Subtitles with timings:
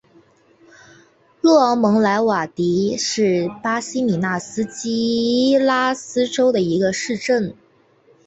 [1.41, 7.55] 若昂蒙莱瓦迪是巴西米纳斯吉拉斯州的一个市镇。